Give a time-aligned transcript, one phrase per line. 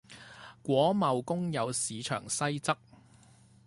[0.63, 2.75] 果貿公有市場西側